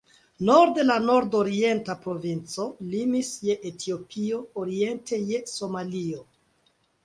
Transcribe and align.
Norde 0.47 0.85
la 0.85 0.95
nordorienta 1.03 1.97
provinco 2.07 2.67
limis 2.95 3.31
je 3.51 3.59
Etiopio, 3.73 4.43
oriente 4.65 5.23
je 5.31 5.47
Somalio. 5.57 6.29